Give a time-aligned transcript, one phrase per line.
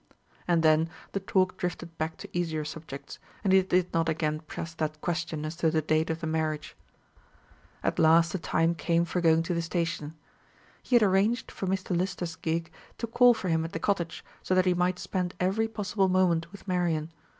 [0.47, 4.73] And then the talk drifted back to easier subjects, and he did not again press
[4.73, 6.75] that question as to the date of the marriage.
[7.83, 10.15] At last the time came for going to the station.
[10.81, 11.95] He had arranged for Mr.
[11.95, 15.67] Lister's gig to call for him at the cottage, so that he might spend every
[15.67, 17.11] possible moment with Marian.